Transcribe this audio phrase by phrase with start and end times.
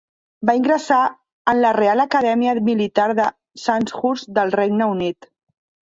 [0.49, 1.01] Va ingressar
[1.53, 3.29] en la Real Acadèmia Militar de
[3.67, 5.29] Sandhurst del Regne Unit.